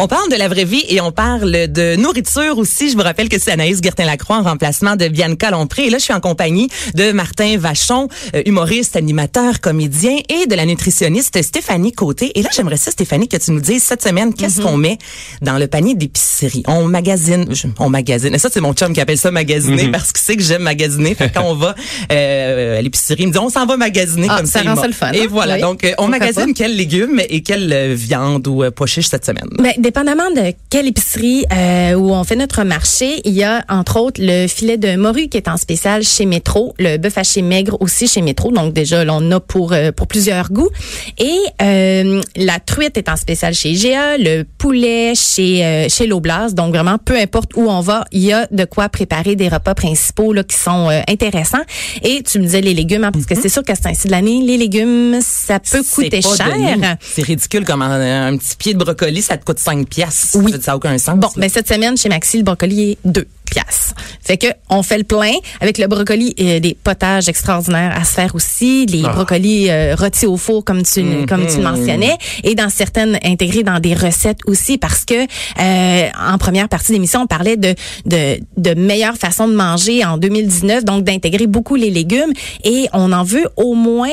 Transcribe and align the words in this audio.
On 0.00 0.06
parle 0.06 0.30
de 0.30 0.36
la 0.36 0.46
vraie 0.46 0.64
vie 0.64 0.84
et 0.88 1.00
on 1.00 1.10
parle 1.10 1.50
de 1.66 1.96
nourriture 1.96 2.56
aussi. 2.56 2.88
Je 2.88 2.96
vous 2.96 3.02
rappelle 3.02 3.28
que 3.28 3.36
c'est 3.40 3.50
Anaïs 3.50 3.80
Gertin-Lacroix 3.82 4.36
en 4.36 4.42
remplacement 4.44 4.94
de 4.94 5.08
Bianca 5.08 5.50
Lompré. 5.50 5.86
Et 5.86 5.90
là, 5.90 5.98
je 5.98 6.04
suis 6.04 6.12
en 6.14 6.20
compagnie 6.20 6.68
de 6.94 7.10
Martin 7.10 7.56
Vachon, 7.58 8.06
euh, 8.36 8.42
humoriste, 8.46 8.94
animateur, 8.94 9.60
comédien 9.60 10.16
et 10.28 10.46
de 10.46 10.54
la 10.54 10.66
nutritionniste 10.66 11.42
Stéphanie 11.42 11.90
Côté. 11.90 12.30
Et 12.38 12.42
là, 12.42 12.48
j'aimerais 12.54 12.76
ça, 12.76 12.92
Stéphanie, 12.92 13.26
que 13.26 13.38
tu 13.38 13.50
nous 13.50 13.58
dises 13.60 13.82
cette 13.82 14.00
semaine, 14.02 14.34
qu'est-ce 14.34 14.60
qu'on 14.60 14.76
met 14.76 14.98
dans 15.42 15.58
le 15.58 15.66
panier 15.66 15.96
d'épicerie? 15.96 16.62
On 16.68 16.84
magasine, 16.84 17.46
je- 17.52 17.66
on 17.80 17.90
magasine. 17.90 18.32
Et 18.36 18.38
ça, 18.38 18.50
c'est 18.52 18.60
mon 18.60 18.74
chum 18.74 18.92
qui 18.92 19.00
appelle 19.00 19.18
ça 19.18 19.32
magasiner 19.32 19.88
parce 19.88 20.12
qu'il 20.12 20.22
sait 20.22 20.36
que 20.36 20.44
j'aime 20.44 20.62
magasiner. 20.62 21.16
Fait 21.16 21.28
que 21.28 21.34
quand 21.34 21.44
on 21.44 21.54
va 21.54 21.74
euh, 22.12 22.78
à 22.78 22.82
l'épicerie, 22.82 23.22
il 23.24 23.28
me 23.28 23.32
dit, 23.32 23.38
on 23.38 23.50
s'en 23.50 23.66
va 23.66 23.76
magasiner 23.76 24.28
Ah, 24.30 24.36
comme 24.36 24.46
ça 24.46 24.60
il 24.62 24.68
rend 24.68 24.76
ça 24.80 24.86
le 24.86 24.92
fun, 24.92 25.10
Et 25.10 25.22
hein? 25.22 25.26
voilà. 25.28 25.56
Oui. 25.56 25.60
Donc, 25.60 25.82
euh, 25.82 25.88
on 25.98 26.08
Pourquoi 26.08 26.18
magasine 26.20 26.54
quels 26.54 26.76
légumes 26.76 27.20
et 27.28 27.42
quelle 27.42 27.72
euh, 27.72 27.94
viande 27.98 28.46
ou 28.46 28.62
pois 28.76 28.86
cette 28.86 29.24
semaine. 29.26 29.48
Ben, 29.58 29.72
dépendamment 29.88 30.30
de 30.30 30.52
quelle 30.68 30.86
épicerie 30.86 31.46
euh, 31.50 31.94
où 31.94 32.10
on 32.10 32.22
fait 32.22 32.36
notre 32.36 32.62
marché, 32.62 33.22
il 33.24 33.32
y 33.32 33.42
a 33.42 33.64
entre 33.70 33.98
autres 33.98 34.20
le 34.22 34.46
filet 34.46 34.76
de 34.76 34.96
morue 34.96 35.28
qui 35.28 35.38
est 35.38 35.48
en 35.48 35.56
spécial 35.56 36.02
chez 36.02 36.26
Métro, 36.26 36.74
le 36.78 36.98
bœuf 36.98 37.16
haché 37.16 37.40
maigre 37.40 37.78
aussi 37.80 38.06
chez 38.06 38.20
Métro. 38.20 38.50
Donc 38.50 38.74
déjà, 38.74 39.02
là, 39.02 39.14
on 39.14 39.30
a 39.30 39.40
pour 39.40 39.72
euh, 39.72 39.90
pour 39.90 40.06
plusieurs 40.06 40.52
goûts. 40.52 40.68
Et 41.16 41.38
euh, 41.62 42.20
la 42.36 42.60
truite 42.60 42.98
est 42.98 43.08
en 43.08 43.16
spécial 43.16 43.54
chez 43.54 43.70
IGA, 43.70 44.18
le 44.18 44.42
poulet 44.42 45.14
chez 45.14 45.64
euh, 45.64 45.88
chez 45.88 46.06
l'Oblast. 46.06 46.54
Donc 46.54 46.74
vraiment, 46.74 46.98
peu 46.98 47.16
importe 47.16 47.56
où 47.56 47.62
on 47.62 47.80
va, 47.80 48.04
il 48.12 48.22
y 48.22 48.34
a 48.34 48.46
de 48.50 48.66
quoi 48.66 48.90
préparer 48.90 49.36
des 49.36 49.48
repas 49.48 49.74
principaux 49.74 50.34
là 50.34 50.44
qui 50.44 50.56
sont 50.58 50.90
euh, 50.90 51.00
intéressants. 51.08 51.64
Et 52.02 52.22
tu 52.22 52.40
me 52.40 52.44
disais 52.44 52.60
les 52.60 52.74
légumes, 52.74 53.04
hein, 53.04 53.12
parce 53.12 53.24
que 53.24 53.34
c'est 53.34 53.48
sûr 53.48 53.62
qu'à 53.62 53.74
ce 53.74 53.80
temps-ci 53.80 54.08
de 54.08 54.12
l'année, 54.12 54.42
les 54.42 54.58
légumes, 54.58 55.18
ça 55.22 55.60
peut 55.60 55.82
coûter 55.82 56.20
cher. 56.20 56.98
C'est 57.00 57.22
ridicule 57.22 57.64
comme 57.64 57.80
un, 57.80 58.28
un 58.28 58.36
petit 58.36 58.54
pied 58.56 58.74
de 58.74 58.78
brocoli, 58.78 59.22
ça 59.22 59.38
te 59.38 59.46
coûte 59.46 59.58
5 59.58 59.77
piastres. 59.84 60.38
Oui. 60.42 60.54
Ça 60.60 60.72
n'a 60.72 60.76
aucun 60.76 60.96
sens. 60.98 61.18
Bon, 61.18 61.28
ben 61.36 61.48
cette 61.48 61.68
semaine 61.68 61.96
chez 61.96 62.08
Maxi, 62.08 62.38
le 62.38 62.44
brocoli 62.44 62.92
est 62.92 62.98
2 63.04 63.26
piastres. 63.50 63.94
Fait 64.22 64.36
que 64.36 64.46
on 64.68 64.82
fait 64.82 64.98
le 64.98 65.04
plein 65.04 65.32
avec 65.60 65.78
le 65.78 65.86
brocoli 65.86 66.34
et 66.36 66.60
des 66.60 66.74
potages 66.74 67.28
extraordinaires 67.28 67.96
à 67.98 68.04
se 68.04 68.12
faire 68.12 68.34
aussi, 68.34 68.86
les 68.86 69.02
brocolis 69.02 69.70
euh, 69.70 69.94
rôtis 69.96 70.26
au 70.26 70.36
four 70.36 70.64
comme 70.64 70.82
tu 70.82 71.26
comme 71.26 71.46
tu 71.46 71.56
le 71.56 71.62
mentionnais 71.62 72.16
et 72.44 72.54
dans 72.54 72.68
certaines 72.68 73.18
intégrés 73.24 73.62
dans 73.62 73.80
des 73.80 73.94
recettes 73.94 74.40
aussi 74.46 74.78
parce 74.78 75.04
que 75.04 75.14
euh, 75.14 76.08
en 76.18 76.38
première 76.38 76.68
partie 76.68 76.92
d'émission 76.92 77.22
on 77.22 77.26
parlait 77.26 77.56
de 77.56 77.74
de 78.04 78.38
de 78.56 78.74
meilleures 78.74 79.16
façons 79.16 79.48
de 79.48 79.54
manger 79.54 80.04
en 80.04 80.18
2019 80.18 80.84
donc 80.84 81.04
d'intégrer 81.04 81.46
beaucoup 81.46 81.74
les 81.74 81.90
légumes 81.90 82.32
et 82.64 82.88
on 82.92 83.12
en 83.12 83.24
veut 83.24 83.46
au 83.56 83.74
moins 83.74 84.08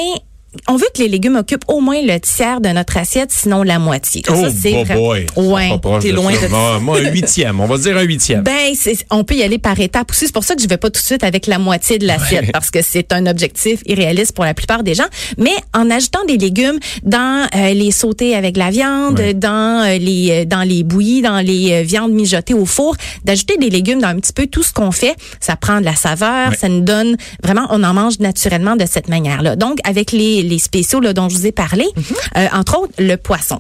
on 0.67 0.75
veut 0.75 0.87
que 0.95 1.01
les 1.01 1.07
légumes 1.09 1.35
occupent 1.35 1.65
au 1.67 1.79
moins 1.81 2.01
le 2.01 2.19
tiers 2.19 2.61
de 2.61 2.69
notre 2.69 2.97
assiette, 2.97 3.31
sinon 3.31 3.63
la 3.63 3.79
moitié. 3.79 4.21
Oh, 4.29 4.35
Ça, 4.35 4.49
c'est 4.49 4.83
vrai- 4.83 4.95
boy. 4.95 5.25
Ouais. 5.35 5.69
T'es 6.01 6.11
de 6.11 6.15
loin 6.15 6.33
ça. 6.33 6.47
de- 6.47 6.51
Moi, 6.51 6.79
moi, 6.79 6.97
un 6.99 7.11
huitième. 7.11 7.59
On 7.59 7.67
va 7.67 7.77
dire 7.77 7.97
un 7.97 8.01
huitième. 8.03 8.43
Ben, 8.43 8.73
on 9.11 9.23
peut 9.23 9.35
y 9.35 9.43
aller 9.43 9.57
par 9.57 9.79
étapes 9.79 10.11
aussi. 10.11 10.25
C'est 10.27 10.33
pour 10.33 10.43
ça 10.43 10.55
que 10.55 10.61
je 10.61 10.67
vais 10.67 10.77
pas 10.77 10.89
tout 10.89 10.99
de 11.01 11.05
suite 11.05 11.23
avec 11.23 11.47
la 11.47 11.59
moitié 11.59 11.97
de 11.97 12.05
l'assiette 12.07 12.51
parce 12.51 12.71
que 12.71 12.79
c'est 12.81 13.11
un 13.13 13.25
objectif 13.25 13.81
irréaliste 13.85 14.33
pour 14.33 14.45
la 14.45 14.53
plupart 14.53 14.83
des 14.83 14.93
gens. 14.93 15.05
Mais 15.37 15.51
en 15.73 15.89
ajoutant 15.89 16.23
des 16.27 16.37
légumes 16.37 16.79
dans 17.03 17.47
euh, 17.55 17.73
les 17.73 17.91
sautés 17.91 18.35
avec 18.35 18.57
la 18.57 18.69
viande, 18.71 19.19
Ouais. 19.19 19.33
dans 19.33 19.83
euh, 19.85 19.97
les 19.97 20.29
euh, 20.31 20.45
dans 20.45 20.61
les 20.63 20.83
bouillies, 20.83 21.21
dans 21.21 21.39
les 21.39 21.71
euh, 21.71 21.81
viandes 21.83 22.11
mijotées 22.11 22.53
au 22.53 22.65
four, 22.65 22.95
d'ajouter 23.23 23.57
des 23.57 23.69
légumes 23.69 23.99
dans 24.01 24.07
un 24.09 24.15
petit 24.19 24.33
peu 24.33 24.47
tout 24.47 24.63
ce 24.63 24.73
qu'on 24.73 24.91
fait, 24.91 25.15
ça 25.39 25.55
prend 25.55 25.79
de 25.79 25.85
la 25.85 25.95
saveur, 25.95 26.49
Ouais. 26.49 26.55
ça 26.55 26.69
nous 26.69 26.81
donne 26.81 27.17
vraiment, 27.43 27.67
on 27.69 27.83
en 27.83 27.93
mange 27.93 28.19
naturellement 28.19 28.75
de 28.75 28.85
cette 28.85 29.07
manière-là. 29.09 29.55
Donc 29.55 29.77
avec 29.83 30.11
les 30.11 30.41
les 30.47 30.59
spéciaux 30.59 30.99
là, 30.99 31.13
dont 31.13 31.29
je 31.29 31.35
vous 31.35 31.45
ai 31.47 31.51
parlé, 31.51 31.85
euh, 32.37 32.47
entre 32.53 32.79
autres 32.79 32.93
le 32.99 33.15
poisson. 33.17 33.59